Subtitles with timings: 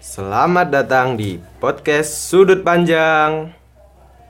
[0.00, 3.52] Selamat datang di podcast Sudut Panjang.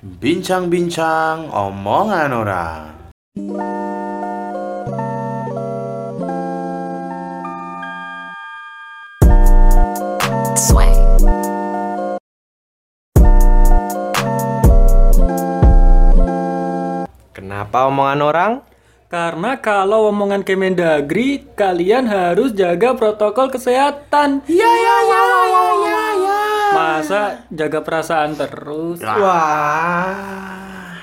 [0.03, 2.91] Bincang-bincang omongan orang.
[10.59, 10.91] Sway.
[17.31, 18.53] Kenapa omongan orang?
[19.11, 24.43] Karena kalau omongan Kemendagri, kalian harus jaga protokol kesehatan.
[24.47, 24.90] Ya ya ya ya ya ya.
[27.01, 29.01] Masa jaga perasaan terus?
[29.01, 31.01] Wah.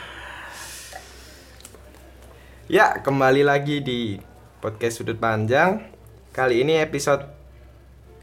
[2.70, 4.22] Ya, kembali lagi di
[4.62, 5.90] podcast Sudut Panjang.
[6.38, 7.26] Kali ini episode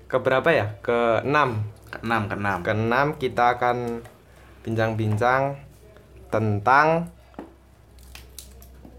[0.06, 0.78] keberapa ya?
[0.86, 1.34] Ke-6.
[1.90, 2.58] Keenam keenam.
[2.62, 4.06] Ke-6 kita akan
[4.62, 5.58] bincang-bincang
[6.30, 7.10] tentang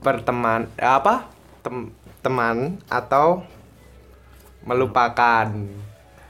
[0.04, 1.32] perteman apa?
[1.64, 3.40] Tem- teman atau
[4.68, 5.48] melupakan.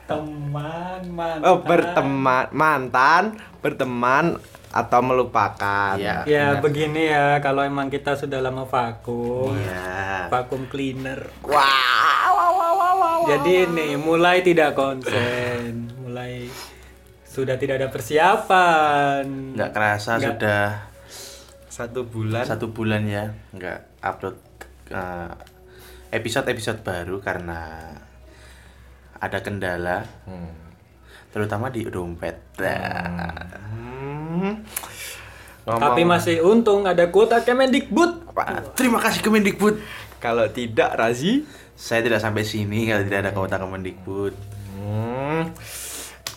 [0.06, 1.42] Teman, mantan.
[1.44, 3.24] Oh, berteman, mantan,
[3.58, 4.38] berteman
[4.70, 5.96] atau melupakan.
[5.96, 6.22] Iya.
[6.26, 10.28] Ya begini ya, kalau emang kita sudah lama vakum, Ya.
[10.28, 11.32] vakum cleaner.
[11.42, 11.58] Wow,
[12.30, 13.20] wow, wow, wow, wow.
[13.26, 16.46] Jadi ini mulai tidak konsen, mulai
[17.26, 19.56] sudah tidak ada persiapan.
[19.58, 20.24] Nggak kerasa Nggak.
[20.38, 20.66] sudah
[21.66, 22.46] Satu bulan.
[22.46, 24.40] satu bulan ya nggak upload
[24.88, 25.34] eh,
[26.10, 27.92] episode-episode baru karena
[29.16, 30.52] ada kendala Hmm.
[31.30, 32.36] terutama di dompet.
[32.58, 34.54] Hmm.
[35.66, 38.32] Tapi Ngomong- masih untung ada kuota Kemendikbud.
[38.32, 39.76] Pak, terima kasih Kemendikbud.
[40.18, 41.44] kalau tidak Razi.
[41.76, 44.34] Saya tidak sampai sini kalau tidak ada kuota Kemendikbud.
[44.78, 45.50] Hmm.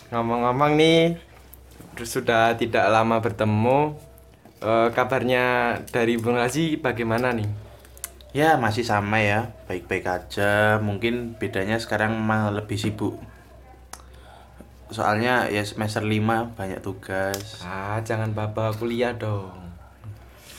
[0.09, 1.15] Ngomong-ngomong nih
[1.97, 3.97] sudah tidak lama bertemu.
[4.59, 5.45] Eh, kabarnya
[5.87, 7.47] dari Bung Razi bagaimana nih?
[8.29, 10.77] Ya masih sama ya, baik-baik aja.
[10.77, 13.17] Mungkin bedanya sekarang mah lebih sibuk.
[14.93, 17.61] Soalnya ya semester 5 banyak tugas.
[17.65, 19.73] Ah, jangan bawa kuliah dong.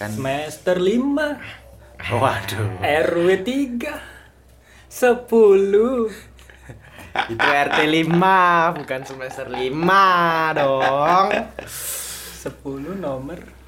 [0.02, 1.38] Kan Semester 5
[2.10, 2.68] waduh.
[2.80, 4.00] RW 3
[4.90, 5.28] 10
[7.10, 11.26] Itu RT 5, bukan semester 5 dong.
[11.66, 13.59] 10 nomor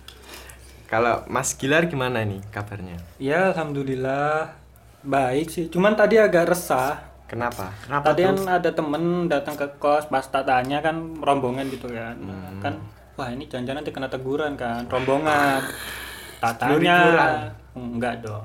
[0.92, 3.00] Kalau Mas Gilar gimana nih kabarnya?
[3.16, 4.52] Ya Alhamdulillah.
[5.00, 5.72] Baik sih.
[5.72, 7.00] Cuman tadi agak resah.
[7.24, 7.72] Kenapa?
[7.80, 12.12] Kenapa Tadi kan ada temen datang ke kos Pas tatanya kan rombongan gitu kan.
[12.20, 12.60] Hmm.
[12.60, 12.74] Kan
[13.16, 15.64] Wah ini jangan-jangan nanti kena teguran kan Rombongan.
[16.44, 17.32] Tatanya ribuan.
[17.72, 18.44] Enggak dong.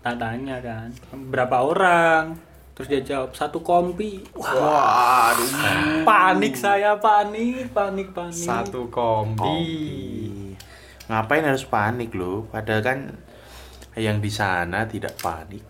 [0.00, 0.88] Tatanya kan.
[1.12, 2.32] Berapa orang?
[2.72, 4.24] Terus dia jawab satu kompi.
[4.32, 5.36] Wah.
[5.36, 5.48] Waduh.
[6.08, 8.40] panik saya panik panik panik.
[8.40, 10.32] Satu kombi.
[11.04, 12.48] Ngapain harus panik loh?
[12.48, 12.98] Padahal kan
[13.94, 15.60] yang di sana tidak panik.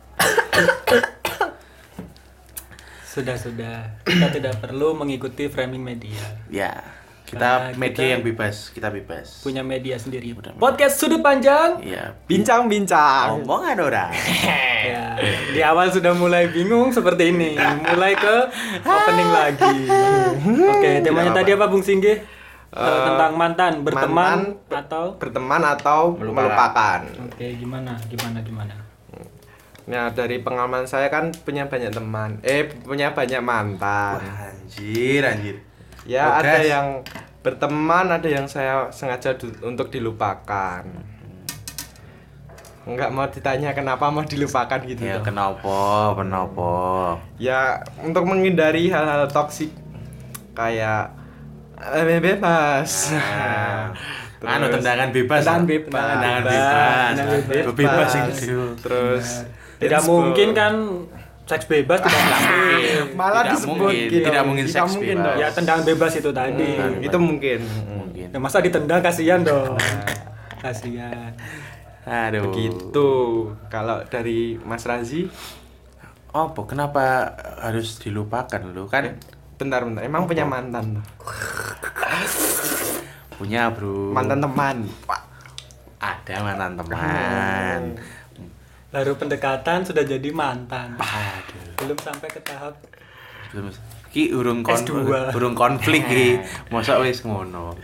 [3.05, 3.99] Sudah sudah.
[4.03, 6.19] Kita tidak perlu mengikuti framing media.
[6.49, 6.83] Ya,
[7.25, 9.39] kita media kita- yang bebas, kita bebas.
[9.41, 10.35] Punya media sendiri.
[10.35, 10.51] Udah.
[10.53, 11.79] Podcast sudut panjang.
[11.79, 12.15] Iya.
[12.27, 13.39] Bincang-bincang.
[13.41, 14.11] Omongan orang.
[14.85, 15.17] Ya,
[15.49, 17.57] di awal sudah mulai bingung seperti ini.
[17.57, 18.35] Mulai ke
[18.85, 19.77] opening lagi.
[20.61, 22.21] Oke, temanya tadi apa Bung Singgih?
[22.75, 27.01] Eh, tentang mantan, berteman mantan, atau Berteman atau melupakan.
[27.31, 27.95] Oke, gimana?
[28.11, 28.75] Gimana gimana?
[29.87, 32.43] Nah, dari pengalaman saya kan punya banyak teman.
[32.43, 34.19] Eh, punya banyak mantan.
[34.27, 35.63] Anjir, anjir.
[36.03, 36.51] Ya, Oke.
[36.51, 36.87] ada yang
[37.47, 40.83] berteman, ada yang saya sengaja du- untuk dilupakan.
[42.85, 45.05] Enggak mau ditanya kenapa mau dilupakan gitu.
[45.05, 46.13] Ya kenapa?
[46.19, 46.73] Kenapa?
[47.39, 49.73] Ya, untuk menghindari hal-hal toksik
[50.53, 51.13] kayak
[51.93, 53.13] eh, bebas.
[53.13, 53.93] Nah,
[54.55, 55.41] anu tendangan bebas.
[55.41, 56.05] Tendangan bebas.
[56.05, 56.53] Tendangan Bebas.
[56.53, 57.09] bebas.
[57.11, 57.75] Tendangan Bebas, bebas.
[57.75, 58.61] bebas itu.
[58.79, 59.27] Terus
[59.75, 60.75] Tidak dance mungkin kan
[61.45, 63.05] seks bebas tidak mungkin.
[63.13, 64.25] Malah Tidak disebut mungkin, gitu.
[64.25, 65.29] tidak mungkin Tidak seks mungkin bebas.
[65.29, 65.41] dong.
[65.41, 66.71] Ya tendangan bebas itu tadi.
[66.75, 67.61] Hmm, itu mungkin.
[67.91, 68.27] Mungkin.
[68.33, 69.77] Ya, masa ditendang kasihan dong.
[70.65, 71.33] kasihan.
[72.05, 72.49] Aduh.
[72.49, 73.09] Begitu.
[73.69, 75.29] Kalau dari Mas Razi,
[76.35, 77.31] Oh, kenapa
[77.63, 78.91] harus dilupakan lu?
[78.91, 79.23] Kan
[79.55, 80.03] bentar bentar.
[80.03, 80.99] Emang punya mantan?
[83.37, 84.15] Punya, Bro.
[84.15, 84.77] Mantan teman.
[85.99, 87.81] Ada mantan teman.
[88.95, 90.95] Baru pendekatan sudah jadi mantan.
[91.01, 91.75] Aduh.
[91.83, 92.79] Belum sampai ke tahap
[93.51, 93.71] Belum
[94.15, 95.35] ki urung kon S2.
[95.35, 96.39] urung konflik ki.
[96.75, 97.75] Masa wis ngono.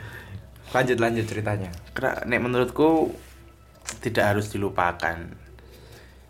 [0.71, 1.71] Lanjut lanjut ceritanya.
[1.95, 3.11] Karena nek menurutku
[3.99, 5.19] tidak harus dilupakan.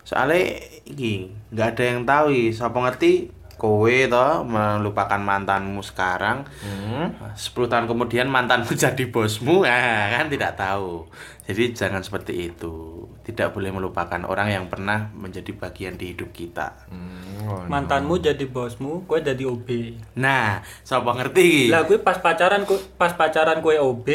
[0.05, 3.29] Soalnya iki nggak ada yang tahu iki, sapa ngerti
[3.61, 7.13] kowe toh melupakan mantanmu sekarang Hmm.
[7.31, 7.37] 10
[7.69, 11.05] tahun kemudian mantanmu jadi bosmu ah, kan tidak tahu
[11.45, 16.87] jadi jangan seperti itu tidak boleh melupakan orang yang pernah menjadi bagian di hidup kita.
[16.87, 17.67] Hmm, ngono.
[17.67, 19.69] Mantanmu jadi bosmu, gue jadi OB.
[20.17, 21.67] Nah, siapa ngerti?
[21.67, 24.07] Lah gue pas pacaran ku- pas pacaran gue OB,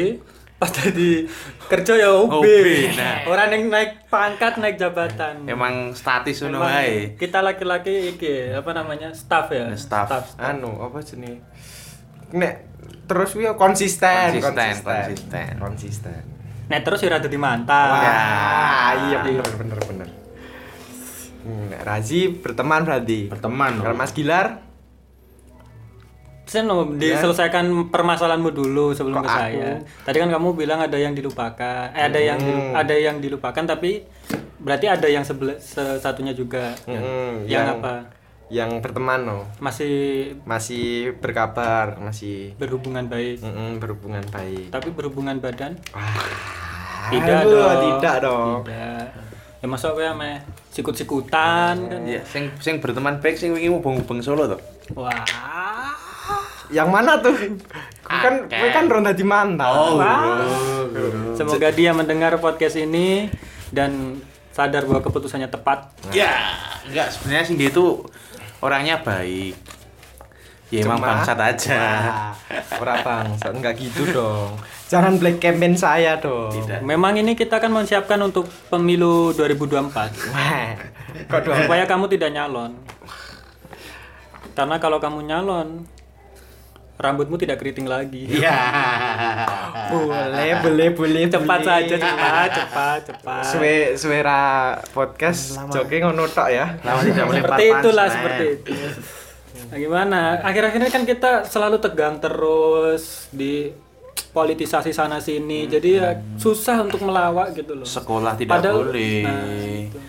[0.56, 1.28] pas jadi
[1.68, 2.32] kerja ya OB.
[2.32, 2.48] OB,
[2.96, 3.28] nah.
[3.28, 5.44] Orang yang naik pangkat, naik jabatan.
[5.46, 7.20] Emang statis ngono Emang wae.
[7.20, 9.12] Kita laki-laki iki apa namanya?
[9.12, 9.68] staff ya.
[9.76, 10.40] Staff.
[10.40, 11.44] anu apa jenis
[12.34, 12.56] nek
[13.06, 15.52] terus kuwi konsisten Konsisten, konsisten.
[15.62, 16.22] konsisten
[16.66, 17.94] Nah terus ya rada di mantan.
[17.94, 20.10] Wah, iya bener bener bener.
[21.46, 23.30] Hmm, Nek Razi berteman berarti.
[23.30, 24.02] Berteman, Kalau loh.
[24.02, 24.65] Mas Gilar
[26.46, 29.40] Sen no, diselesaikan permasalahanmu dulu sebelum Kok ke aku?
[29.40, 29.70] saya.
[30.02, 34.06] Tadi kan kamu bilang ada yang dilupakan, eh, ada yang dilu- ada yang dilupakan tapi
[34.58, 36.78] berarti ada yang sebelah se- satunya juga.
[36.86, 36.96] Mm,
[37.44, 37.96] yang, yang- apa?
[38.46, 39.98] yang berteman no Masih
[40.44, 44.70] masih berkabar masih berhubungan baik, mm-mm, berhubungan baik.
[44.70, 46.06] tapi berhubungan badan Wah,
[47.10, 47.82] tidak aduh, dong.
[47.82, 48.60] tidak dong.
[48.64, 49.06] Tidak.
[49.58, 50.38] Ya masuk kayak meh
[50.70, 52.02] sikut-sikutan kan.
[52.06, 54.58] Ya, sing sing berteman baik sing wingi mubeng-mubeng Solo to.
[54.94, 55.26] Wah.
[56.72, 57.36] Yang mana tuh?
[58.06, 59.70] Kan gue kan ronda di mantan.
[59.70, 60.02] Oh.
[61.38, 63.30] Semoga dia mendengar podcast ini
[63.74, 64.22] dan
[64.56, 65.92] sadar bahwa keputusannya tepat.
[66.16, 66.56] Ya,
[66.88, 68.08] enggak sebenarnya sing dia itu
[68.64, 69.58] orangnya baik.
[70.74, 71.82] Ya emang bangsat aja.
[72.50, 74.58] Wah, Ora bangsat, enggak gitu dong.
[74.90, 76.50] Jangan black campaign saya dong.
[76.50, 76.82] Tidak.
[76.82, 80.74] Memang ini kita akan menyiapkan untuk pemilu 2024 Wah,
[81.30, 82.74] kok dua supaya kamu tidak nyalon.
[84.56, 85.84] Karena kalau kamu nyalon,
[86.96, 88.24] rambutmu tidak keriting lagi.
[88.28, 88.56] Iya.
[89.92, 91.24] boleh, boleh, boleh.
[91.28, 91.68] Cepat boleh.
[91.68, 93.44] saja, cepat, cepat, cepat.
[93.44, 94.42] Suwe suara
[94.96, 96.80] podcast joke ngono tok ya.
[96.82, 98.72] Lama tidak melempar seperti itulah seperti itu.
[99.66, 100.20] Nah, gimana?
[100.40, 103.72] Akhir-akhir ini kan kita selalu tegang terus di
[104.32, 105.68] politisasi sana sini.
[105.68, 107.88] Jadi ya susah untuk melawak gitu loh.
[107.88, 109.24] Sekolah tidak Padahal- boleh.
[109.24, 110.00] Nah, itu.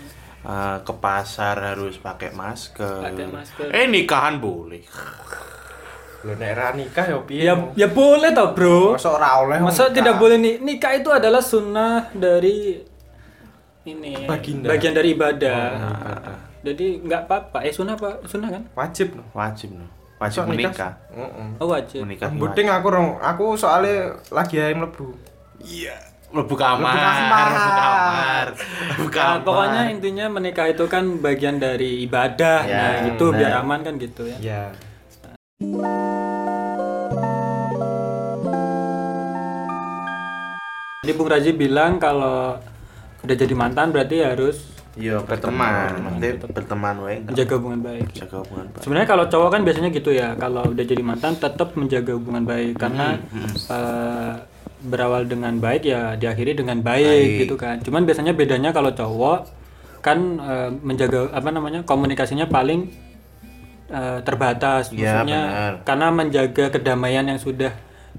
[0.47, 3.03] Eh, ke pasar harus pakai masker.
[3.03, 3.67] Pakai masker.
[3.67, 4.79] Eh nikahan boleh.
[6.25, 7.45] Nek ra nikah ya piye?
[7.45, 8.97] Ya ya boleh toh, Bro.
[8.97, 9.57] Masa ora oleh.
[9.61, 9.95] Masa nikah?
[10.01, 10.55] tidak boleh nih?
[10.59, 12.81] Nikah itu adalah sunnah dari
[13.87, 14.67] ini Baginda.
[14.67, 15.61] bagian dari ibadah.
[15.71, 16.37] Oh, ibadah.
[16.65, 17.57] Jadi nggak apa-apa.
[17.63, 18.19] Eh sunnah apa?
[18.27, 18.63] Sunnah kan?
[18.75, 19.27] wajib loh.
[19.31, 19.87] Wajib no.
[20.17, 20.91] Wajib Masa menikah.
[21.13, 21.49] Heeh.
[21.61, 22.01] Oh wajib.
[22.03, 22.27] Menikah.
[22.33, 25.13] Buding aku rong, aku soalnya lagi ae mlebu.
[25.61, 25.95] Iya.
[26.27, 26.91] Lebu kamar.
[26.91, 27.47] Mlebu kamar.
[27.47, 28.45] Lebu kamar.
[28.51, 29.45] Lebu Nah, kamar.
[29.47, 32.59] pokoknya intinya menikah itu kan bagian dari ibadah.
[32.67, 33.39] Ya, nah, gitu benar.
[33.39, 34.37] biar aman kan gitu ya.
[34.43, 34.63] Ya.
[35.57, 35.73] Jadi
[41.17, 42.61] Bung Raji bilang kalau
[43.25, 44.61] udah jadi mantan berarti harus
[44.93, 45.97] Iya, berteman.
[45.97, 47.21] Maksudnya berteman wae.
[47.25, 48.05] menjaga hubungan baik.
[48.13, 48.81] Jaga hubungan baik.
[48.85, 52.77] Sebenarnya kalau cowok kan biasanya gitu ya, kalau udah jadi mantan tetap menjaga hubungan baik
[52.77, 53.17] karena
[53.49, 54.33] eh,
[54.85, 57.37] berawal dengan baik ya diakhiri dengan baik, Baik.
[57.49, 57.81] gitu kan.
[57.81, 59.49] Cuman biasanya bedanya kalau cowok
[60.05, 63.06] kan eh, menjaga apa namanya komunikasinya paling
[63.87, 65.73] eh, terbatas, Iya, maksudnya benar.
[65.83, 67.71] karena menjaga kedamaian yang sudah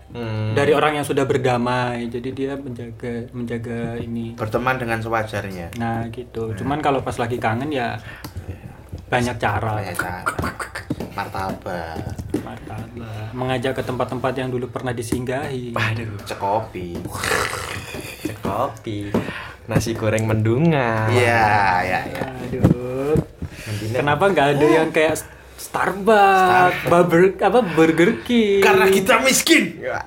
[0.08, 0.56] Hmm.
[0.56, 4.32] dari orang yang sudah berdamai, jadi dia menjaga menjaga ini.
[4.34, 5.76] Berteman dengan sewajarnya.
[5.76, 6.56] Nah gitu.
[6.56, 8.00] Cuman kalau pas lagi kangen ya
[9.06, 9.76] banyak cara.
[9.76, 10.24] Banyak cara.
[11.12, 12.14] Martabak.
[12.40, 13.28] Martabak.
[13.32, 15.76] Mengajak ke tempat-tempat yang dulu pernah disinggahi.
[15.76, 16.96] Waduh, Cek kopi.
[18.22, 19.12] cek kopi.
[19.66, 21.12] Nasi goreng mendungan.
[21.12, 22.26] Iya, iya, iya.
[22.48, 23.12] Aduh.
[23.92, 25.20] Kenapa nggak ada yang kayak
[25.58, 28.62] Starbucks, Burger, apa Burger King?
[28.62, 29.82] kita miskin.
[29.82, 30.06] Ya.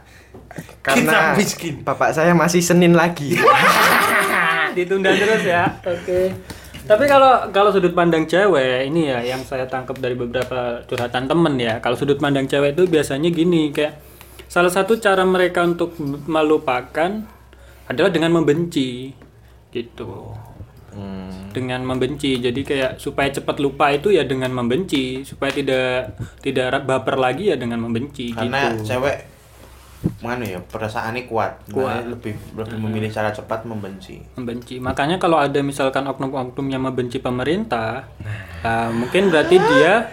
[0.82, 1.74] Karena Kita miskin.
[1.86, 3.38] bapak saya masih Senin lagi.
[4.78, 5.68] ditunda terus ya.
[5.84, 6.32] Oke.
[6.82, 11.54] Tapi kalau kalau sudut pandang cewek ini ya yang saya tangkap dari beberapa curhatan temen
[11.62, 11.78] ya.
[11.78, 14.02] Kalau sudut pandang cewek itu biasanya gini kayak
[14.50, 17.22] salah satu cara mereka untuk melupakan
[17.86, 19.14] adalah dengan membenci
[19.70, 20.34] gitu.
[20.92, 21.52] Hmm.
[21.56, 22.40] Dengan membenci.
[22.40, 27.56] Jadi kayak supaya cepat lupa itu ya dengan membenci, supaya tidak tidak baper lagi ya
[27.56, 28.96] dengan membenci Karena gitu.
[28.96, 29.18] cewek
[30.26, 31.62] mana ya perasaannya kuat.
[31.70, 32.02] Kuat.
[32.02, 34.18] Makanya lebih lebih memilih cara cepat membenci.
[34.34, 34.82] membenci.
[34.82, 38.10] Makanya kalau ada misalkan oknum-oknum yang membenci pemerintah,
[38.66, 40.10] nah, mungkin berarti dia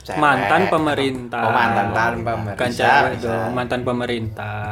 [0.00, 0.16] Cewek.
[0.20, 1.44] mantan pemerintah.
[1.44, 2.52] Oh, mantan Mantan pemerintah.
[2.56, 4.68] Bukan cewek dong, mantan pemerintah.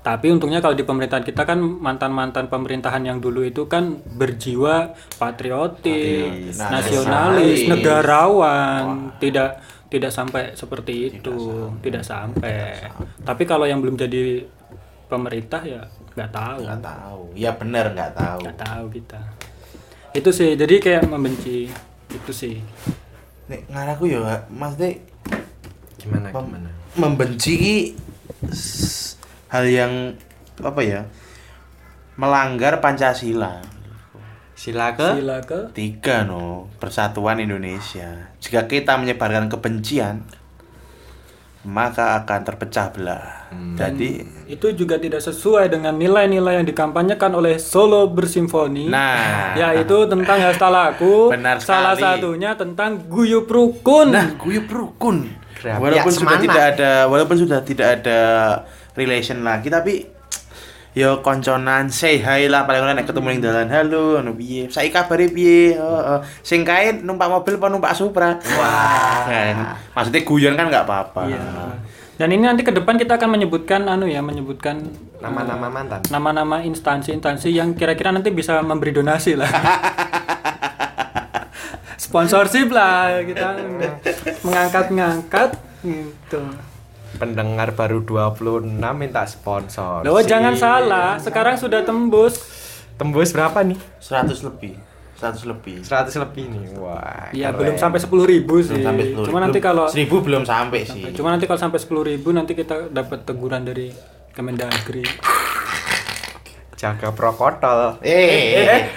[0.00, 6.56] Tapi untungnya kalau di pemerintahan kita kan mantan-mantan pemerintahan yang dulu itu kan berjiwa patriotik,
[6.56, 7.60] Patriotis, nasionalis, nasionalis.
[7.68, 8.84] negarawan,
[9.20, 11.36] tidak tidak sampai seperti itu,
[11.84, 12.80] tidak sampai.
[13.20, 14.40] Tapi kalau yang belum jadi
[15.04, 15.84] pemerintah ya
[16.16, 17.20] nggak tahu, Nggak tahu.
[17.36, 18.38] Ya bener nggak tahu.
[18.40, 19.20] nggak tahu kita.
[20.10, 21.68] Itu sih, jadi kayak membenci
[22.08, 22.56] itu sih.
[23.46, 24.96] Nek ngaraku ya maksudnya
[26.00, 26.70] Gimana mem- gimana?
[26.96, 27.92] membenci
[29.50, 29.92] hal yang
[30.62, 31.00] apa ya
[32.14, 33.60] melanggar pancasila
[34.60, 38.28] Sila ke Sila ke Tiga no, persatuan Indonesia.
[38.44, 40.20] Jika kita menyebarkan kebencian,
[41.64, 43.48] maka akan terpecah belah.
[43.72, 44.20] Jadi,
[44.52, 48.92] itu juga tidak sesuai dengan nilai-nilai yang dikampanyekan oleh Solo Bersimfoni.
[48.92, 51.32] nah, yaitu tentang hasta laku.
[51.32, 52.20] Benar Salah sekali.
[52.20, 54.12] satunya tentang guyup rukun.
[54.12, 55.24] nah, guyup rukun.
[55.60, 58.20] Walaupun ya, sudah tidak ada, walaupun sudah tidak ada
[59.00, 60.04] relation lagi, tapi
[60.90, 64.90] yo konconan say hi lah paling ora nek ketemu ning dalan halo anu piye saiki
[64.90, 69.78] kabare piye heeh sing kae numpak mobil apa numpak Supra wah kan.
[69.94, 71.42] maksudnya guyon kan nggak apa-apa Iya.
[72.20, 74.92] Dan ini nanti ke depan kita akan menyebutkan anu ya, menyebutkan
[75.24, 76.04] nama-nama mantan.
[76.12, 79.48] nama-nama instansi-instansi yang kira-kira nanti bisa memberi donasi lah.
[81.96, 83.56] Sponsorship lah kita
[84.44, 86.44] mengangkat-ngangkat gitu.
[87.16, 90.06] Pendengar baru 26 minta sponsor.
[90.06, 92.38] Loh, jangan salah, sekarang sudah tembus.
[92.94, 93.80] Tembus berapa nih?
[93.98, 94.76] 100 lebih
[95.20, 96.64] 100 lebih 100 lebih nih.
[96.80, 97.28] Wah.
[97.32, 97.60] Ya keren.
[97.60, 98.72] belum sampai 10.000 ribu sih.
[98.72, 102.08] belum sampai 10 Cuma nanti kalau 1000 belum sampai sih cuma nanti kalau sampai 10.000
[102.08, 103.92] ribu nanti kita dapat teguran dari
[104.32, 105.04] Kemendagri.
[106.72, 108.00] jaga protokol.
[108.00, 108.88] eh,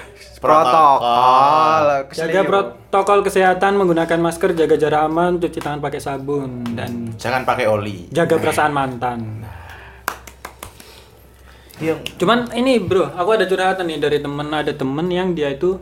[0.43, 1.85] Protokol.
[2.11, 7.71] Jaga protokol kesehatan menggunakan masker, jaga jarak aman, cuci tangan pakai sabun dan jangan pakai
[7.71, 9.47] oli jaga perasaan mantan.
[11.79, 15.79] yang Cuman ini bro, aku ada curhatan nih dari temen, ada temen yang dia itu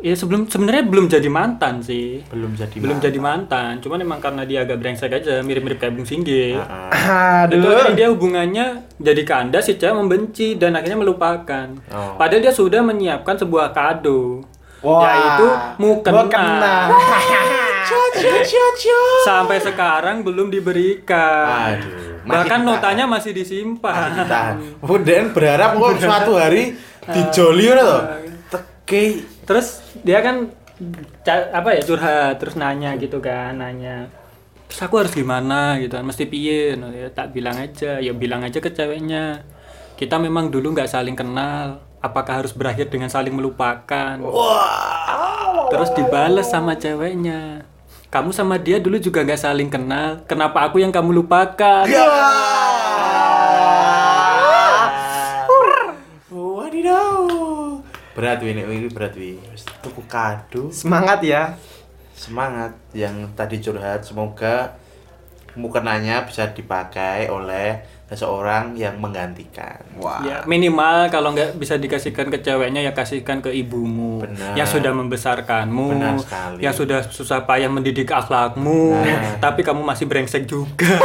[0.00, 2.24] ya sebelum sebenarnya belum jadi mantan sih.
[2.26, 5.92] belum jadi Belum ma- jadi mantan, cuman emang karena dia agak brengsek aja, mirip-mirip kayak
[5.92, 6.56] Bung Singgi.
[6.56, 7.68] Ah, Itu Aduh.
[7.70, 8.66] akhirnya dia hubungannya
[8.96, 11.66] jadi kandas, si cewek membenci dan akhirnya melupakan.
[11.88, 12.16] Oh.
[12.16, 14.40] Padahal dia sudah menyiapkan sebuah kado.
[14.80, 15.04] Wah.
[15.04, 16.16] Yaitu mukena.
[16.18, 16.76] Mukena.
[19.22, 21.76] Sampai sekarang belum diberikan.
[21.76, 24.24] Aduh, masih Bahkan notanya masih disimpan.
[24.24, 24.80] Tahan.
[24.80, 26.76] Kemudian berharap kok suatu hari
[27.14, 27.98] dijoli ngono to.
[28.50, 29.04] Teke
[29.46, 30.48] Terus dia kan
[31.52, 34.08] apa ya curhat terus nanya gitu kan, nanya.
[34.70, 36.78] Terus aku harus gimana gitu kan, mesti piye?
[36.78, 39.42] No, ya, tak bilang aja, ya bilang aja ke ceweknya.
[39.98, 41.84] Kita memang dulu nggak saling kenal.
[42.00, 44.16] Apakah harus berakhir dengan saling melupakan?
[45.68, 47.68] Terus dibales sama ceweknya.
[48.08, 50.24] Kamu sama dia dulu juga nggak saling kenal.
[50.24, 51.84] Kenapa aku yang kamu lupakan?
[56.32, 57.19] Wadidaw.
[58.20, 59.40] Berat ini ini berat wi.
[59.48, 60.68] Wis tuku kado.
[60.68, 61.56] Semangat ya.
[62.12, 64.76] Semangat yang tadi curhat semoga
[65.56, 67.80] mukenanya bisa dipakai oleh
[68.12, 69.80] seseorang yang menggantikan.
[69.96, 70.20] Wah.
[70.20, 74.52] Ya, minimal kalau nggak bisa dikasihkan ke ceweknya ya kasihkan ke ibumu Benar.
[74.52, 76.60] yang sudah membesarkanmu, Benar sekali.
[76.60, 79.40] yang sudah susah payah mendidik akhlakmu, Nah.
[79.40, 81.00] tapi kamu masih brengsek juga.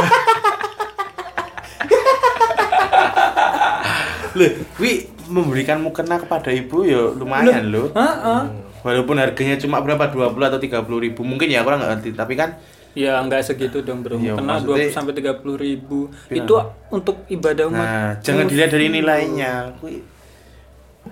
[4.36, 7.90] Loh, wi memberikan mukena kepada ibu ya lumayan loh.
[7.90, 8.42] Heeh.
[8.80, 12.54] Walaupun harganya cuma berapa 20 atau 30 ribu mungkin ya kurang nggak ngerti tapi kan
[12.92, 16.08] Ya nggak segitu dong bro, Iya, kena maksudnya- 20 sampai 30 ribu.
[16.26, 16.56] Itu
[16.88, 17.76] untuk ibadah umat.
[17.78, 19.68] nah jangan dilihat dari nilainya.
[19.78, 20.00] Wi,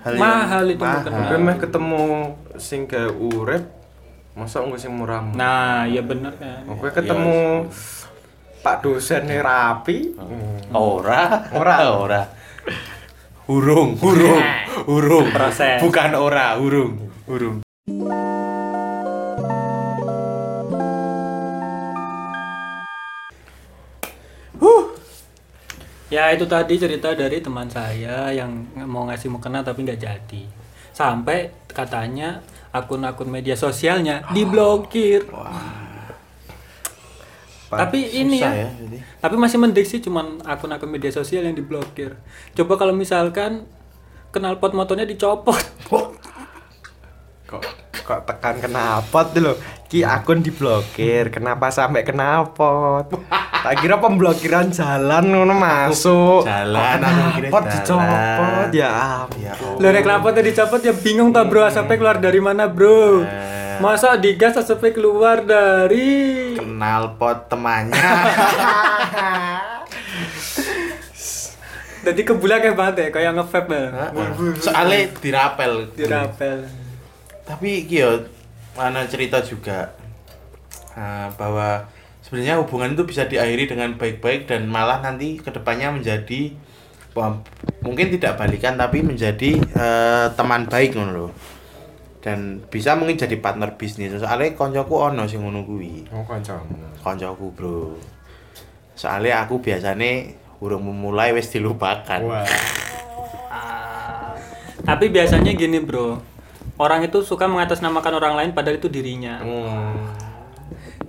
[0.01, 1.37] hal Mahal itu mahal.
[1.37, 2.01] mah ketemu
[2.57, 3.69] sing ke urip
[4.33, 6.65] masa nggak sing murah Nah, ya bener kan.
[6.65, 7.69] Gue ketemu
[8.59, 10.17] Pak dosen rapi.
[10.73, 11.75] Ora, Ora.
[11.93, 12.21] ora.
[13.45, 14.41] Hurung, hurung,
[14.89, 15.29] hurung.
[15.29, 15.77] Proses.
[15.77, 16.97] Bukan ora, hurung,
[17.29, 17.61] hurung.
[26.09, 30.43] Ya itu tadi cerita dari teman saya yang mau ngasih mukena tapi nggak jadi.
[30.89, 32.41] Sampai katanya
[32.73, 35.21] akun-akun media sosialnya diblokir.
[37.77, 38.97] Tapi ini Susah ya, ya, jadi.
[39.19, 42.15] tapi masih mending sih cuman akun-akun media sosial yang diblokir.
[42.55, 43.67] Coba kalau misalkan
[44.31, 45.59] knalpot motornya dicopot.
[47.45, 47.61] Kok
[48.05, 49.53] kok tekan kenapa tuh lo?
[49.89, 51.29] Ki akun diblokir.
[51.33, 53.05] Kenapa sampai kenapa?
[53.65, 56.45] Tak kira pemblokiran jalan ngono masuk.
[56.45, 57.01] Jalan,
[57.49, 57.73] Pot jalan.
[57.73, 58.89] dicopot ya.
[59.25, 59.41] ampun.
[59.41, 59.53] Ya.
[59.81, 60.05] Lo nek
[60.45, 63.25] dicopot ya bingung tak bro asapnya keluar dari mana bro?
[63.25, 63.64] Eh.
[63.81, 67.95] Masa digas asapnya keluar dari Kenal pot temannya.
[72.05, 74.13] Jadi kebulan kayak banget ya, kayak nge-vape ya.
[74.61, 75.89] Soalnya dirapel.
[75.97, 76.69] Dirapel.
[77.45, 78.21] Tapi iki yo
[78.77, 79.95] mana cerita juga
[80.93, 81.87] eh, bahwa
[82.21, 86.51] sebenarnya hubungan itu bisa diakhiri dengan baik-baik dan malah nanti ke depannya menjadi
[87.79, 91.31] mungkin tidak balikan tapi menjadi eh, teman baik loh.
[92.25, 94.17] Dan bisa mungkin jadi partner bisnis.
[94.17, 96.09] Soalnya koncoku ono sing ngono kuwi.
[96.09, 96.97] Oh kancamu.
[97.05, 98.01] Koncoku, Bro.
[98.97, 102.19] Soalnya aku biasanya urung memulai wis dilupakan.
[102.25, 102.47] Wah.
[104.85, 106.21] Tapi biasanya gini bro,
[106.77, 109.41] orang itu suka mengatasnamakan orang lain padahal itu dirinya.
[109.41, 110.13] Hmm.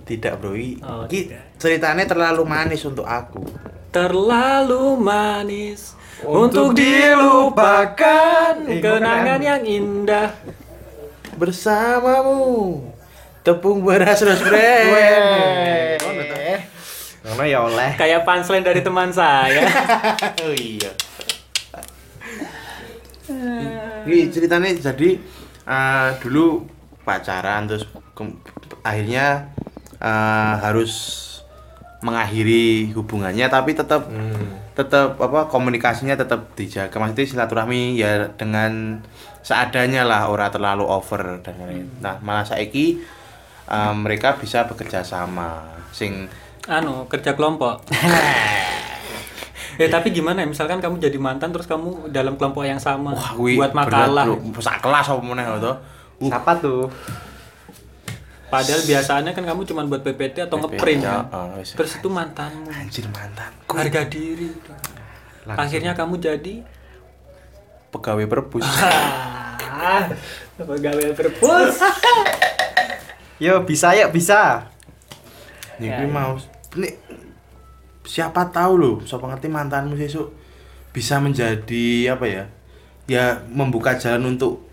[0.01, 0.57] Tidak, Bro.
[0.81, 1.29] Oh, Ki,
[1.61, 3.43] ceritanya terlalu manis untuk aku.
[3.91, 5.93] Terlalu manis
[6.23, 10.31] Untuk untuk dilupakan Eh, kenangan yang indah.
[11.37, 12.81] Bersamamu.
[13.45, 15.95] Tepung beras ros Weh.
[17.23, 17.93] Ngono ya oleh.
[17.95, 19.63] Kayak punchline dari teman saya.
[20.43, 20.91] oh iya.
[24.07, 25.19] Ini ceritanya jadi
[25.67, 26.63] eh, dulu
[27.03, 27.83] pacaran terus
[28.15, 28.39] ke-
[28.81, 29.51] akhirnya
[29.99, 31.23] eh, harus
[31.97, 34.05] mengakhiri hubungannya tapi tetap
[34.77, 36.93] tetap apa komunikasinya tetap dijaga.
[36.93, 39.01] Maksudnya silaturahmi ya dengan
[39.41, 43.01] seadanya lah ora terlalu over dan lain nah malah saiki
[43.67, 45.65] eh, mereka bisa bekerja sama.
[45.89, 46.29] Sing
[46.67, 47.81] anu, kerja kelompok.
[49.77, 50.49] Eh tapi gimana ya?
[50.49, 54.25] Misalkan kamu jadi mantan terus kamu dalam kelompok yang sama wah kuwi buat makalah.
[54.57, 55.73] sak kelas apa meneh to
[56.17, 56.89] Siapa tuh?
[58.47, 61.35] Padahal biasanya kan kamu cuma buat PPT atau ngeprint ya, kan.
[61.35, 61.75] oh, wis.
[61.75, 62.71] Terus itu mantanmu.
[62.71, 64.47] anjir mantan Harga diri.
[65.47, 66.63] Akhirnya kamu jadi
[67.87, 68.67] pegawai perpus
[69.71, 70.11] ah,
[70.59, 71.79] pegawai perpus.
[73.43, 74.67] Yo bisa ya bisa.
[75.79, 76.09] Nih Ya, ya.
[76.09, 76.35] mau
[76.75, 76.99] nih
[78.03, 80.31] siapa tahu loh, siapa ngerti mantanmu besok
[80.91, 82.43] bisa menjadi apa ya?
[83.07, 84.66] Ya membuka jalan untuk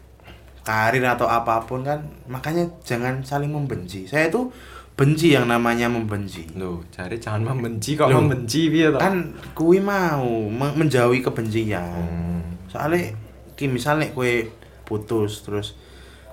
[0.65, 2.01] karir atau apa pun kan.
[2.27, 4.09] Makanya jangan saling membenci.
[4.09, 4.49] Saya tuh
[4.95, 6.47] benci yang namanya membenci.
[6.57, 8.23] Loh, cari jangan membenci kok Loh.
[8.23, 8.99] membenci to?
[8.99, 11.83] Kan kui mau me- menjauhi kebencian.
[11.83, 12.43] Hmm.
[12.71, 13.13] Soalnya
[13.55, 14.51] ki misalnya kue
[14.83, 15.79] putus terus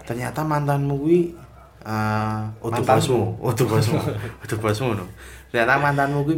[0.06, 1.34] ternyata mantanmu kui
[1.86, 2.98] uh, utuh Mantanmu.
[2.98, 4.00] bosmu, utuh bosmu,
[4.46, 5.06] utuh bosmu no.
[5.50, 6.38] Ternyata mantanmu kui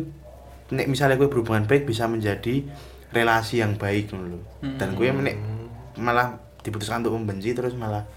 [0.72, 2.64] nek misalnya kue berhubungan baik bisa menjadi
[3.12, 4.40] relasi yang baik loh.
[4.60, 5.36] Dan kue nek
[6.00, 8.08] malah diputuskan untuk membenci terus malah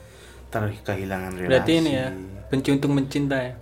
[0.49, 1.51] ter kehilangan relasi.
[1.51, 2.15] Berarti ini ya,
[2.47, 3.59] benci untuk mencintai.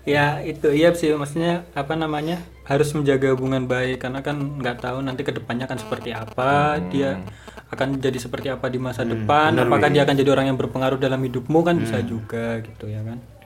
[0.07, 1.11] Ya itu iya sih.
[1.11, 3.99] Maksudnya apa namanya harus menjaga hubungan baik.
[3.99, 6.79] Karena kan nggak tahu nanti ke depannya akan seperti apa.
[6.87, 7.19] Dia
[7.67, 9.51] akan jadi seperti apa di masa depan.
[9.51, 9.93] bener, apakah Wi.
[9.99, 11.59] dia akan jadi orang yang berpengaruh dalam hidupmu?
[11.67, 13.36] Kan bisa juga gitu ya kan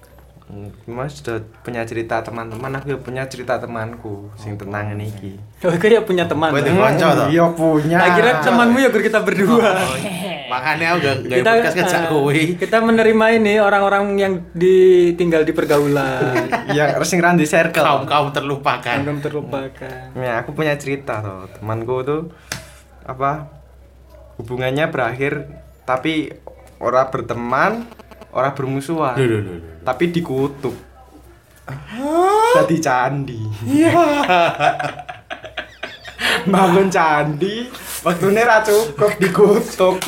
[0.84, 5.32] Mas sudah punya cerita teman-teman, aku ya punya cerita temanku sing tentang ini iki.
[5.64, 7.28] oh itu ya punya teman Kowe di konco toh?
[7.32, 7.98] Iya punya.
[8.02, 9.72] tak kira temanmu ya kita berdua
[10.52, 12.42] Makanya aku gak gak kita podcast ngejak eh, kowe.
[12.60, 17.88] kita menerima ini orang-orang yang ditinggal di pergaulan Yang sing randi circle.
[17.88, 18.98] Kaum kaum terlupakan.
[19.08, 21.48] belum terlupakan Ya, aku punya cerita tuh.
[21.56, 22.22] Temanku tuh
[23.08, 23.48] apa
[24.36, 25.48] hubungannya berakhir
[25.88, 26.30] tapi
[26.82, 27.72] orang berteman,
[28.32, 29.16] orang bermusuhan.
[29.16, 29.58] Loh, loh, loh.
[29.84, 30.76] Tapi dikutuk.
[32.58, 33.40] Jadi candi.
[36.42, 37.70] Bangun candi,
[38.02, 40.00] waktunya ra cukup dikutuk.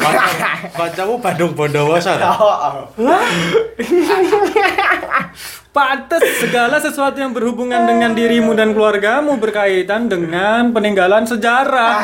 [0.73, 2.31] Kancamu Bandung Bondowoso ta?
[5.73, 11.97] Pantes segala sesuatu yang berhubungan dengan dirimu dan keluargamu berkaitan dengan peninggalan sejarah.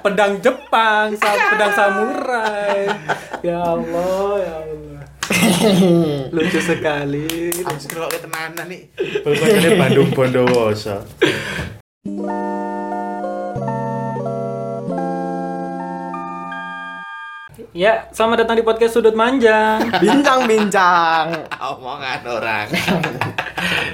[0.00, 2.88] Pedang Jepang, sa- pedang samurai.
[3.44, 5.00] Ya Allah, ya Allah.
[6.34, 7.52] Lucu sekali.
[7.62, 8.88] Harus ngelok tenanan nih.
[9.22, 11.04] Kancane Bandung Bondowoso.
[17.70, 19.84] Ya, selamat datang di podcast Sudut Manjang.
[20.00, 21.44] Bincang-bincang.
[21.70, 22.66] Omongan orang.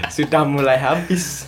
[0.08, 1.44] Sudah mulai habis.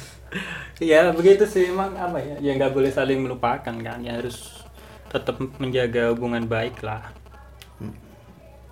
[0.81, 2.37] Ya, begitu sih emang apa ya?
[2.39, 3.99] Ya nggak boleh saling melupakan kan.
[3.99, 4.63] Ya harus
[5.09, 7.11] tetap menjaga hubungan baik lah.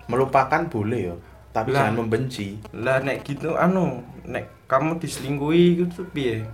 [0.05, 1.15] Melupakan boleh yo,
[1.51, 1.83] tapi Lah.
[1.83, 2.55] jangan membenci.
[2.71, 6.47] Lah nek gitu anu, nek kamu diselingkuhi gitu piye?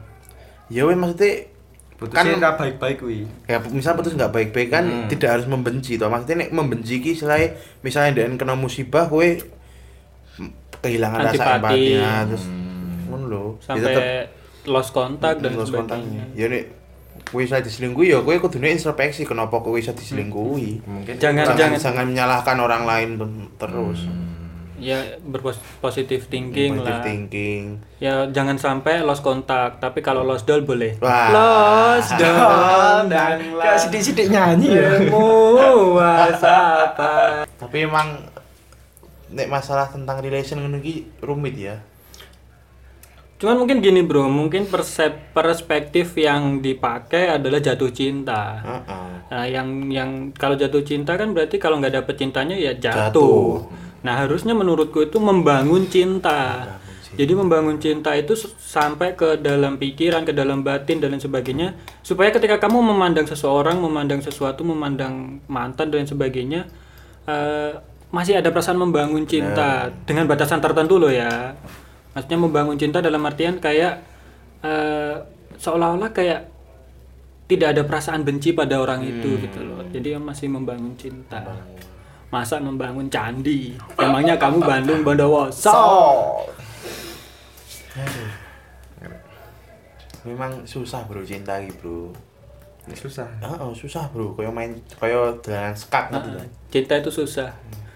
[0.67, 1.53] Ya weh maksudnya
[1.93, 3.23] Putusnya Kan- ra baik-baik kuwi.
[3.47, 5.07] ya misal putus nggak baik-baik kan Hmm.
[5.07, 9.23] tidak harus membenci toh maksudnya nek membenci ki selain misalnya dia kena musibah kowe
[10.81, 11.55] kehilangan rasa Antipati.
[11.55, 12.45] empati nah, terus
[13.07, 14.03] ngono lho Ya Sampai tetep
[14.65, 16.23] lost kontak dan lost sebagainya.
[16.33, 16.63] ya nek
[17.25, 21.81] kowe bisa diselingkuhi ya kowe kudune introspeksi kenapa kowe bisa diselingkuhi Mungkin Jangan- jangan, jangan-
[21.81, 23.09] jangan menyalahkan orang lain
[23.55, 24.07] terus
[24.75, 26.99] Ya berpositif thinking Positive lah.
[27.01, 27.63] thinking
[27.97, 30.99] Ya jangan sampai lost kontak, tapi kalau lost doll boleh.
[30.99, 31.31] Wah.
[31.31, 35.07] Lost doll dan kayak sidik-sidik nyanyi ya.
[35.93, 37.47] wasapa.
[37.55, 38.27] tapi emang
[39.29, 41.79] nek masalah tentang relation ngono ki rumit ya
[43.43, 48.63] Cuman mungkin gini bro, mungkin persep perspektif yang dipakai adalah jatuh cinta.
[48.63, 49.07] Heeh.
[49.27, 53.11] Nah, yang yang kalau jatuh cinta kan berarti kalau nggak dapet cintanya ya jatuh.
[53.11, 53.43] Jatuh.
[54.07, 56.71] Nah, harusnya menurutku itu membangun cinta.
[57.19, 58.31] Jadi membangun cinta itu
[58.63, 63.75] sampai ke dalam pikiran, ke dalam batin dan lain sebagainya, supaya ketika kamu memandang seseorang,
[63.75, 66.63] memandang sesuatu, memandang mantan dan lain sebagainya,
[67.27, 67.75] eh,
[68.07, 71.59] masih ada perasaan membangun cinta dengan batasan tertentu loh ya.
[72.13, 74.01] Maksudnya membangun cinta dalam artian kayak
[74.61, 75.15] eh,
[75.57, 76.49] seolah-olah kayak
[77.43, 79.83] tidak ada perasaan benci pada orang itu gitu loh.
[79.89, 81.41] Jadi masih membangun cinta.
[82.29, 83.77] Masa membangun candi?
[83.93, 85.69] Emangnya kamu Bandung Bondowoso?
[90.23, 92.09] Memang susah bro cinta iki bro.
[92.95, 93.27] Susah.
[93.43, 94.31] Heeh, susah bro.
[94.33, 96.39] Kayak main kayak dolanan skak Nah, gitu.
[96.71, 97.51] cinta itu susah.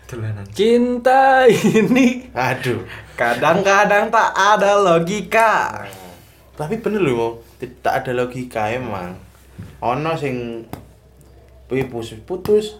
[0.08, 0.48] Dolanan.
[0.56, 2.88] Cinta ini Aduh.
[3.20, 5.84] Kadang-kadang tak ada logika.
[6.56, 9.20] Tapi bener loh, tidak ada logika emang.
[9.84, 10.64] Ono sing
[11.68, 12.80] putus putus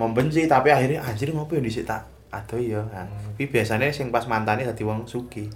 [0.00, 2.80] membenci tapi akhirnya anjir ngopo yang dhisik tak aduh ya.
[2.88, 5.52] Nah, tapi biasanya sing pas mantane dadi wong sugih.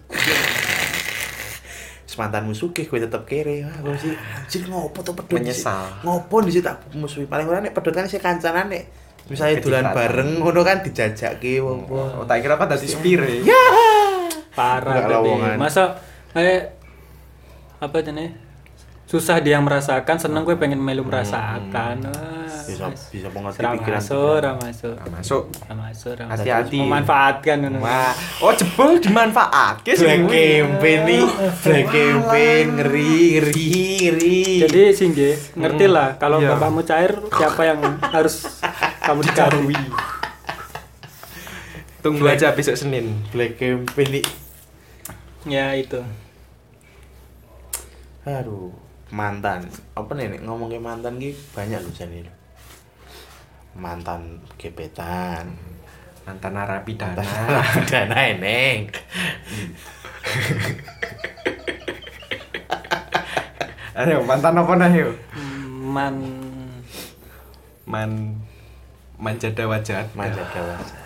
[2.04, 3.64] Terus mantanmu sugih kowe tetep kere.
[3.64, 5.40] Wah, kok sih anjir ngopo pedot dhisik?
[5.40, 6.04] Menyesal.
[6.04, 10.30] Ngopo dhisik tak musuhi paling ora nek pedot kan sing kancanan nek misalnya dolan bareng
[10.38, 11.86] ngono kan dijajake wong.
[11.88, 13.42] Oh, tak kira apa tadi spire.
[13.42, 13.64] Ya.
[14.52, 15.56] parah lowongan.
[15.56, 16.80] masa kayak
[17.76, 18.32] apa nih
[19.04, 24.00] susah dia merasakan seneng gue pengen melu merasakan Wah, Bisa bisa mengerti Ra pikiran.
[24.00, 25.42] masuk ra masuk masuk.
[25.60, 26.42] ra masuk ra masuk.
[26.42, 26.78] Hati-hati.
[26.80, 27.78] memanfaatkan ngono.
[27.78, 28.10] Wah,
[28.40, 31.24] oh jebol dimanfaatke Black campaign nih,
[31.60, 33.70] black campaign ngeri ngeri
[34.02, 34.40] ngeri.
[34.64, 36.56] jadi Singge ngerti lah kalau Iya.
[36.56, 38.48] bapakmu cair siapa yang harus
[39.06, 39.78] kamu dikarui
[42.02, 43.22] Tunggu aja besok Senin.
[43.30, 44.26] black campaign nih.
[45.46, 46.02] ya itu
[48.26, 48.74] Aduh,
[49.14, 49.70] mantan.
[49.94, 52.26] Apa nih nek ngomong ke mantan ki banyak loh jadi.
[53.78, 55.54] Mantan gebetan.
[56.26, 57.22] Mantan narapidana.
[57.86, 58.90] Dana eneng.
[64.02, 65.14] Ayo, mantan apa yo?
[65.86, 66.18] man
[67.86, 68.42] Man
[69.16, 70.04] manjada wajah.
[70.12, 70.96] Manja dewasa.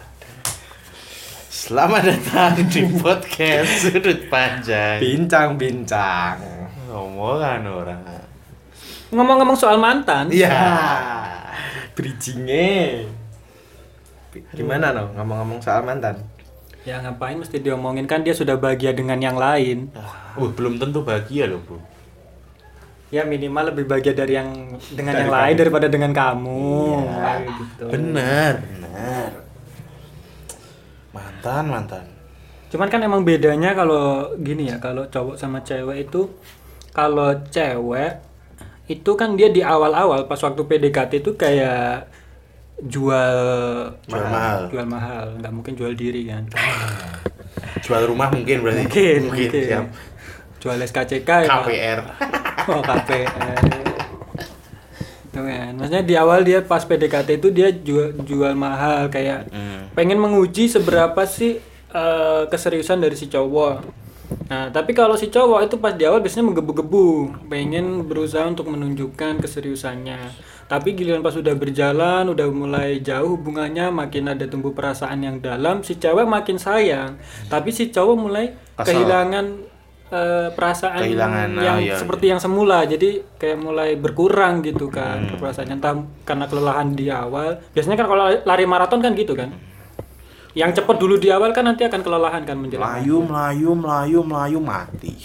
[1.51, 4.99] Selamat datang di podcast sudut panjang.
[4.99, 6.39] Bincang-bincang.
[6.89, 8.03] Ngomongan orang.
[9.11, 10.55] ngomong-ngomong soal mantan Iya.
[11.99, 13.03] Bridgingnya.
[14.55, 16.23] Gimana no ngomong-ngomong soal mantan?
[16.81, 21.45] ya ngapain mesti diomongin kan dia sudah bahagia dengan yang lain Uh, belum tentu bahagia
[21.45, 21.77] loh, Bro.
[23.11, 24.51] Ya minimal lebih bahagia dari yang
[24.89, 25.61] dengan Dari yang lain kamu.
[25.61, 27.03] daripada dengan kamu Iya.
[27.13, 27.85] Kayak gitu.
[27.89, 29.31] Bener, bener.
[31.11, 32.05] Mantan, mantan.
[32.71, 36.31] cuman kan emang bedanya kalau gini ya kalau cowok sama cewek itu
[36.93, 38.23] kalau cewek
[38.87, 42.07] itu kan dia di awal-awal pas waktu PDKT itu kayak
[42.81, 43.39] jual
[44.01, 44.71] Jual mahal.
[44.71, 46.47] jual mahal nggak mungkin jual diri kan
[47.81, 48.87] Jual rumah mungkin berarti.
[48.87, 49.87] mungkin mungkin, siap.
[50.59, 52.01] jual SKCK ya KPR.
[52.67, 53.61] Oh KPR
[55.31, 55.73] itu kan.
[55.79, 59.87] Maksudnya di awal dia pas PDKT itu dia jual jual mahal kayak Hmm.
[59.93, 63.83] pengen menguji seberapa sih eh, keseriusan dari si cowok.
[64.47, 67.07] Nah tapi kalau si cowok itu pas di awal biasanya menggebu-gebu
[67.47, 70.19] pengen berusaha untuk menunjukkan keseriusannya.
[70.67, 75.83] Tapi giliran pas sudah berjalan udah mulai jauh hubungannya makin ada tumbuh perasaan yang dalam
[75.83, 77.19] si cewek makin sayang.
[77.47, 78.99] Tapi si cowok mulai Kesel.
[78.99, 79.47] kehilangan
[80.11, 85.23] eh, perasaan Kehilangan, ah, yang iya, seperti yang semula jadi kayak mulai berkurang gitu kan
[85.23, 85.39] Hmm.
[85.39, 85.95] perasaannya entah
[86.27, 89.55] karena kelelahan di awal biasanya kan kalau lari maraton kan gitu kan
[90.51, 94.59] yang cepet dulu di awal kan nanti akan kelelahan kan menjelang Melayu, melayu, melayu, melayu
[94.59, 95.15] mati.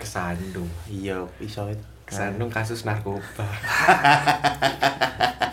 [0.00, 0.72] Kesandung.
[0.88, 1.84] Iya, bisa itu.
[2.08, 3.44] Kesandung kasus narkoba.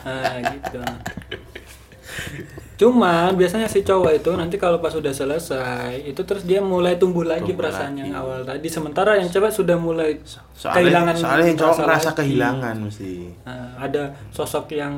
[0.08, 0.80] nah, gitu
[2.82, 7.22] cuman biasanya si cowok itu nanti kalau pas sudah selesai itu terus dia mulai tumbuh
[7.22, 8.02] lagi Tumbuh perasaan lagi.
[8.02, 10.17] yang awal tadi sementara yang cewek sudah mulai
[10.58, 12.17] Soalnya, kehilangan soalnya yang cowok rasa ngerasa lagi.
[12.17, 13.13] kehilangan mesti.
[13.46, 14.94] Nah, ada sosok yang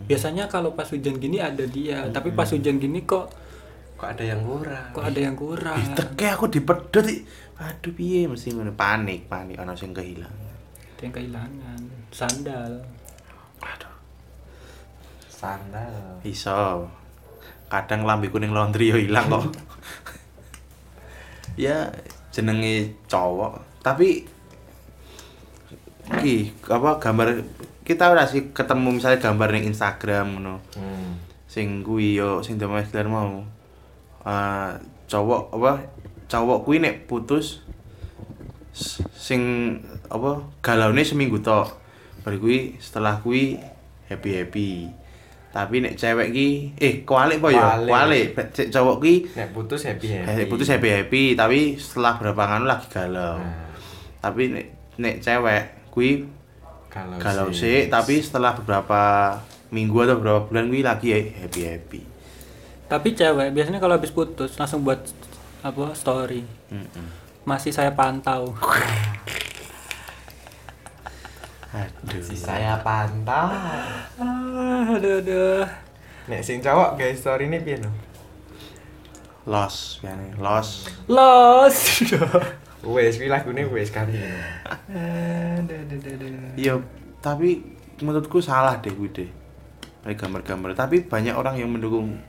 [0.00, 3.28] biasanya kalau pas hujan gini ada dia, tapi pas hujan gini kok
[3.98, 4.88] Kok ada yang kurang?
[4.94, 5.82] kok ada yang kurang.
[5.92, 7.02] Teke aku dipedot.
[7.58, 10.54] Aduh piye mesti panik, panik ana sing kehilangan.
[10.94, 12.72] Ada yang kehilangan sandal.
[15.38, 16.18] Sandal.
[16.26, 16.90] iso.
[17.70, 19.54] Kadang lambe kuning laundry yo ilang kok.
[21.64, 21.94] ya
[22.34, 24.26] jenenge cowok, tapi
[26.18, 27.44] iki apa gambar
[27.86, 30.58] kita ora sih ketemu misalnya gambar ning Instagram ngono.
[30.74, 31.22] Hmm.
[31.46, 33.46] Sing kuwi yo sing Miller mau.
[34.26, 34.70] Eh
[35.06, 35.86] cowok apa
[36.26, 37.62] cowok kuwi nek putus
[39.14, 39.42] sing
[40.10, 41.78] apa galaune seminggu tok.
[42.26, 43.60] Bar kuwi setelah kuwi
[44.08, 44.88] happy-happy.
[45.48, 47.66] Tapi nek cewek ki eh kualik apa ya?
[47.80, 48.26] Kualik.
[48.52, 52.86] Cek cowok ki nek putus happy eh, happy putus happy-happy tapi setelah berapa nganu lagi
[52.92, 53.40] galau.
[53.40, 53.72] Nah.
[54.20, 54.66] Tapi nek
[55.00, 56.28] nek cewek kuwi
[56.92, 59.34] kalau galau sih tapi setelah beberapa
[59.72, 62.00] minggu atau beberapa bulan kuwi lagi happy-happy.
[62.88, 65.00] Tapi cewek biasanya kalau habis putus langsung buat
[65.64, 66.44] apa story.
[67.48, 68.52] Masih saya pantau.
[71.68, 72.24] Aduh.
[72.24, 73.52] si saya pantau
[74.88, 75.64] aduh aduh.
[76.26, 77.90] nek sing cowok guys story ini piye no
[79.44, 80.92] Lost, yani lost.
[81.08, 82.04] Los.
[82.84, 84.28] wes kuwi lagune wes kali ini
[84.92, 86.52] aduh aduh aduh, aduh.
[86.54, 86.74] Iya,
[87.18, 87.64] tapi
[87.98, 89.30] menurutku salah deh gue deh.
[89.98, 92.20] Kayak gambar-gambar, tapi banyak orang yang mendukung.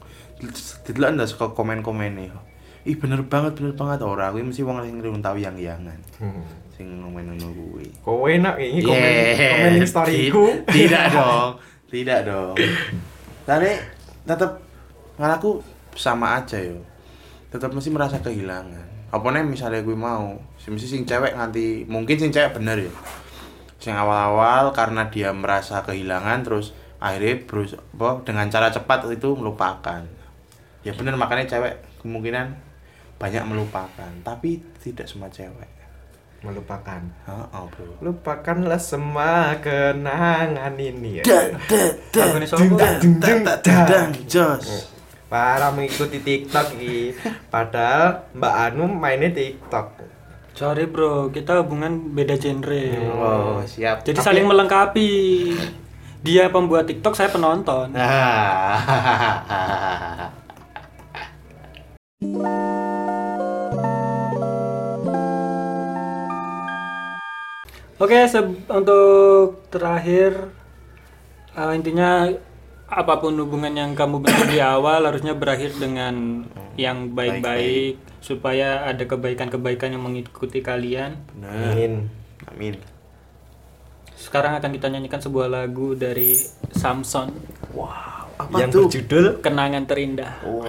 [0.82, 2.32] Tidak anda suka komen-komen nih.
[2.86, 4.32] Ih bener banget, bener banget orang.
[4.32, 6.00] Gue mesti wong sing ngerung tahu yang yangan.
[6.18, 6.44] Hmm.
[6.72, 7.92] Sing ngomen ngono kuwi.
[8.00, 9.76] kowe nak ini komen Yeah.
[9.76, 11.60] komen storyku Ti- Tidak dong.
[11.90, 12.54] Tidak dong.
[13.50, 13.70] Tapi
[14.30, 14.62] tetap
[15.18, 15.58] ngalaku
[15.98, 16.86] sama aja yo.
[17.50, 19.10] Tetap mesti merasa kehilangan.
[19.10, 22.94] Apa nih misalnya gue mau, si mesti sing cewek nganti mungkin sing cewek bener ya.
[23.82, 30.06] Sing awal-awal karena dia merasa kehilangan terus akhirnya berus apa dengan cara cepat itu melupakan.
[30.86, 32.54] Ya bener makanya cewek kemungkinan
[33.18, 35.79] banyak melupakan, tapi tidak semua cewek.
[36.42, 37.94] Melupakan Heeh, Bro.
[38.02, 42.40] lupakanlah semua kenangan ini ya Lagu
[43.04, 43.44] ini.
[43.64, 44.88] Dan jos.
[45.30, 47.14] para mengikuti TikTok ini
[47.52, 50.08] padahal Mbak Anu mainnya TikTok
[50.50, 52.92] Sorry bro, kita hubungan beda genre.
[53.16, 54.04] Oh, siap.
[54.04, 55.56] Jadi saling melengkapi.
[56.20, 57.96] Dia pembuat TikTok, saya penonton.
[68.00, 70.56] Oke, se- untuk terakhir
[71.52, 72.32] eh, intinya
[72.90, 76.42] apa pun hubungan yang kamu bentuk di awal harusnya berakhir dengan
[76.74, 81.20] yang baik-baik supaya ada kebaikan-kebaikan yang mengikuti kalian.
[81.38, 82.10] Amin
[82.50, 82.80] Amin.
[84.16, 86.34] Sekarang akan kita nyanyikan sebuah lagu dari
[86.74, 87.30] Samson,
[88.36, 88.88] Apa yang tuh?
[88.88, 90.34] berjudul Kenangan Terindah.
[90.44, 90.66] Oh.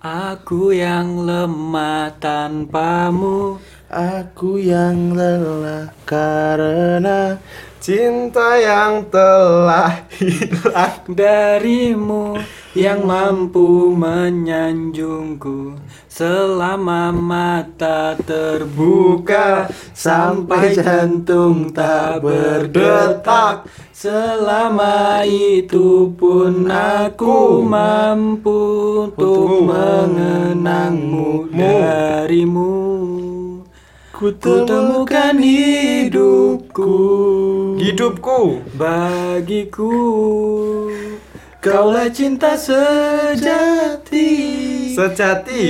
[0.00, 7.42] Aku yang lemah tanpamu Aku yang lelah karena
[7.82, 11.10] cinta yang telah hilang.
[11.10, 12.38] Darimu
[12.78, 15.74] yang mampu menyanjungku
[16.06, 23.66] selama mata terbuka sampai jantung tak berdetak.
[23.90, 28.62] selama itu pun aku mampu
[29.10, 31.50] untuk mengenangmu.
[31.50, 33.09] darimu
[34.20, 36.92] ku temukan hidupku.
[37.80, 38.60] Hidupku?
[38.76, 39.96] Bagiku.
[41.64, 44.28] Kaulah cinta sejati.
[44.92, 45.64] Sejati?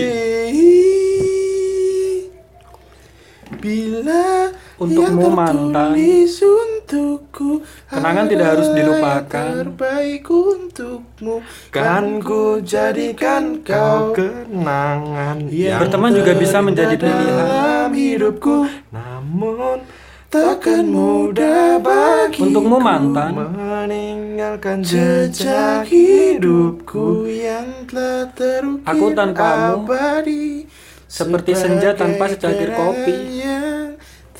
[3.62, 5.92] Bila Untukmu, mantan.
[5.92, 9.46] untukku Kenangan tidak harus dilupakan.
[9.60, 11.44] terbaik untukmu.
[11.68, 15.52] Kan ku jadikan kau kenangan.
[15.52, 17.92] yang Berteman juga bisa menjadi pilihan.
[17.92, 18.64] hidupku.
[18.88, 19.84] Namun
[20.32, 29.84] takkan mudah bagi Untukmu mantan meninggalkan jejak hidupku yang telah terukir Aku tanpamu.
[29.84, 30.64] abadi.
[31.10, 33.42] Seperti senja tanpa secangkir kopi.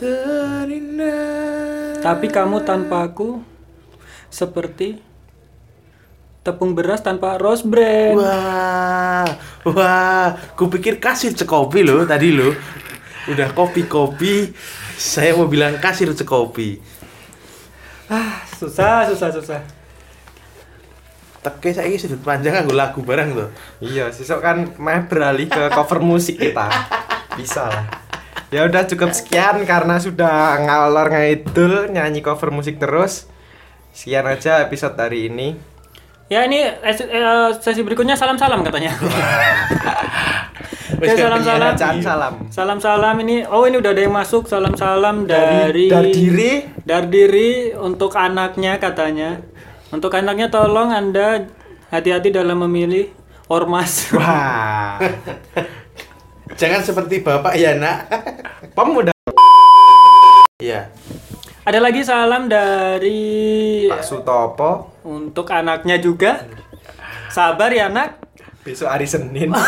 [0.00, 2.00] Terindah.
[2.00, 3.44] Tapi kamu tanpaku
[4.32, 4.96] Seperti
[6.40, 9.28] Tepung beras tanpa rose bran wah
[9.68, 12.56] wah kupikir kasir cekopi loh tadi loh.
[13.28, 14.48] Udah kopi kopi
[14.96, 16.80] saya mau bilang kasir cekopi.
[18.08, 19.60] Ah susah susah susah.
[21.44, 23.52] Teke saya sudut panjang aku lagu bareng tuh
[23.84, 26.72] iya sesok kan meh beralih ke cover musik kita.
[27.36, 27.99] Bisa lah
[28.50, 33.30] ya udah cukup sekian karena sudah ngalor ngidul nyanyi cover musik terus.
[33.94, 35.54] Sekian aja episode hari ini.
[36.30, 38.94] Ya ini eh, sesi berikutnya salam-salam katanya.
[41.00, 41.74] Oke salam-salam.
[41.74, 42.34] bacaan salam.
[42.52, 44.46] Salam-salam ini Oh ini udah ada yang masuk.
[44.46, 46.52] Salam-salam dari dari diri.
[46.86, 49.42] Dari diri Untuk anaknya katanya.
[49.90, 51.50] Untuk anaknya tolong anda
[51.90, 53.10] Hati-hati dalam memilih
[53.50, 54.14] Ormas.
[54.14, 55.02] Wah
[56.58, 58.10] jangan seperti bapak ya nak
[58.76, 59.12] pemuda
[60.62, 60.90] iya
[61.60, 66.48] Ada lagi salam dari Pak Sutopo Untuk anaknya juga
[67.28, 68.16] Sabar ya nak
[68.64, 69.52] besok hari Senin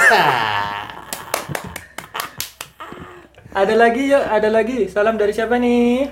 [3.53, 4.88] Ada lagi yuk, ada lagi.
[4.88, 6.09] Salam dari siapa nih?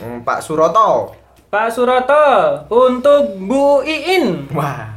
[0.00, 1.12] Hmm, Pak Suroto.
[1.52, 2.24] Pak Suroto
[2.72, 4.48] untuk Bu Iin.
[4.56, 4.88] Wah.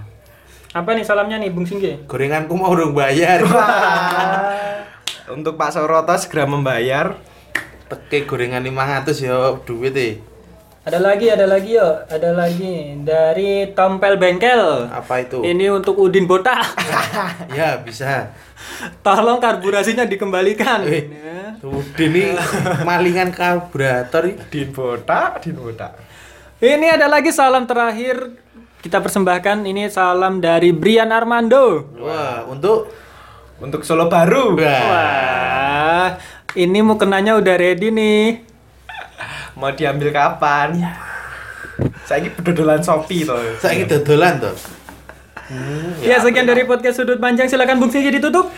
[0.71, 2.08] Apa nih salamnya nih Bung Singgi?
[2.08, 3.43] Gorenganku mau dong bayar.
[5.32, 7.16] Untuk Pak Suroto segera membayar.
[7.88, 10.20] Teke gorengan 500 ya duit e.
[10.84, 14.92] Ada lagi, ada lagi yuk, ada lagi dari Tompel Bengkel.
[14.92, 15.40] Apa itu?
[15.40, 16.60] Ini untuk Udin Botak.
[17.56, 18.36] Ya bisa.
[19.00, 20.84] Tolong karburasinya dikembalikan.
[20.84, 21.56] Eh, Ya.
[21.64, 22.36] Udin ini
[22.84, 24.44] malingan karburator ini.
[24.52, 25.96] Din botak, din botak.
[26.60, 28.36] Ini ada lagi salam terakhir
[28.84, 31.88] kita persembahkan ini salam dari Brian Armando.
[31.96, 32.92] Wah, untuk
[33.63, 34.60] Untuk Solo baru.
[34.60, 34.84] Wah.
[34.91, 36.08] Wah,
[36.52, 38.43] ini mukenanya udah ready nih.
[39.56, 40.84] Mau diambil kapan?
[42.04, 43.39] Saya ini bedodolan Shopee toh.
[43.63, 44.56] Saya ini dodolan tuh.
[46.04, 48.52] Ya, sekian dari podcast sudut panjang silakan Bung Singgi ditutup.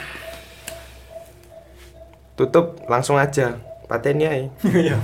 [2.34, 3.62] Tutup langsung aja.
[3.86, 4.98] Patennya ya.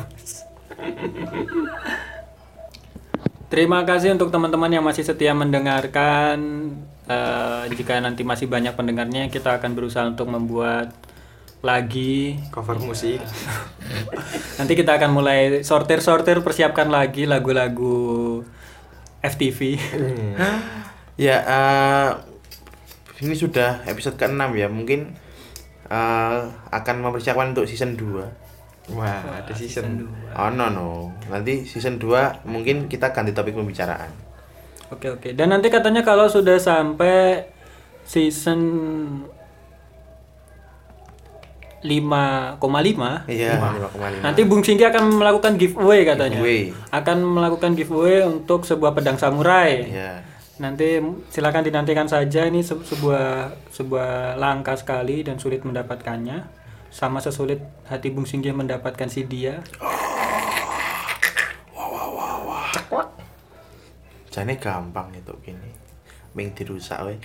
[3.53, 6.39] Terima kasih untuk teman-teman yang masih setia mendengarkan.
[7.11, 10.95] Eh, jika nanti masih banyak pendengarnya, kita akan berusaha untuk membuat
[11.61, 12.39] lagi.
[12.49, 13.21] Cover musik.
[14.59, 18.41] Nanti kita akan mulai sortir-sortir, persiapkan lagi lagu-lagu
[19.21, 19.77] FTV.
[21.19, 22.09] Ya, eh,
[23.21, 24.67] ini sudah episode ke-6 ya.
[24.71, 25.13] Mungkin
[25.91, 28.95] eh, akan mempersiapkan untuk season 2.
[28.97, 30.09] Wah, ada season.
[30.33, 31.13] Oh no no.
[31.29, 34.30] Nanti season 2 mungkin kita ganti topik pembicaraan.
[34.91, 35.29] Oke oke.
[35.31, 37.47] Dan nanti katanya kalau sudah sampai
[38.03, 38.59] season
[41.81, 44.21] 5,5 Iya, 5,5.
[44.21, 46.37] nanti Bung Singgi akan melakukan giveaway katanya.
[46.37, 46.69] Giveaway.
[46.93, 49.89] Akan melakukan giveaway untuk sebuah pedang samurai.
[49.89, 50.11] Iya.
[50.61, 56.61] Nanti silakan dinantikan saja ini se- sebuah sebuah langka sekali dan sulit mendapatkannya.
[56.91, 59.57] Sama sesulit hati Bung Singgi mendapatkan si dia.
[64.31, 65.75] Jane gampang itu gini.
[66.31, 67.19] Ming dirusak we.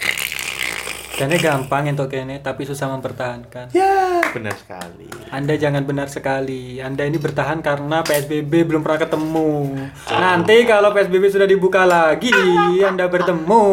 [1.17, 3.73] Karena gampang untuk kene tapi susah mempertahankan.
[3.73, 5.09] Ya, benar sekali.
[5.33, 6.77] Anda jangan benar sekali.
[6.77, 9.51] Anda ini bertahan karena PSBB belum pernah ketemu.
[10.13, 12.35] Nanti kalau PSBB sudah dibuka lagi,
[12.85, 13.65] Anda bertemu,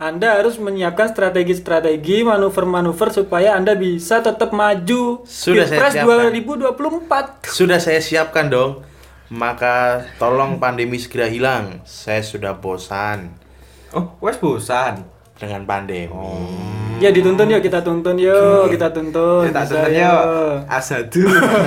[0.00, 6.32] Anda harus menyiapkan strategi-strategi, manuver-manuver supaya Anda bisa tetap maju Sudah saya Pilpres siapkan.
[6.32, 7.52] 2024.
[7.52, 8.91] Sudah saya siapkan dong.
[9.32, 9.76] Maka
[10.20, 11.80] tolong pandemi segera hilang.
[11.82, 13.32] Saya sudah bosan
[13.90, 15.08] Oh, wes bosan.
[15.34, 16.06] dengan pandemi.
[17.00, 19.42] Ya dituntun yuk, kita tuntun yuk, kita tuntun.
[19.42, 20.24] Ya tak Bisa, sebenarnya yuk.
[20.70, 21.24] Asadu.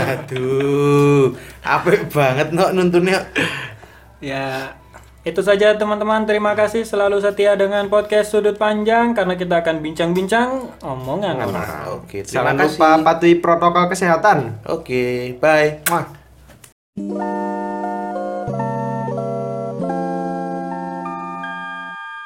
[0.08, 1.24] Aduh,
[1.60, 3.20] apik banget no nuntunnya.
[4.24, 4.74] Ya,
[5.22, 6.24] itu saja teman-teman.
[6.24, 10.50] Terima kasih selalu setia dengan podcast Sudut Panjang karena kita akan bincang-bincang
[10.80, 12.00] omongan orang.
[12.00, 12.70] Oke, terima Jangan kasih.
[12.72, 14.38] lupa patuhi protokol kesehatan.
[14.66, 15.84] Oke, bye.
[16.98, 17.75] Música